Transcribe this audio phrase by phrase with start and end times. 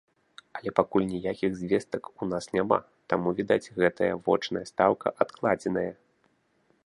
[0.57, 2.79] Але пакуль ніякіх звестак ў нас няма,
[3.13, 5.91] таму, відаць, гэтая вочная стаўка адкладзеная.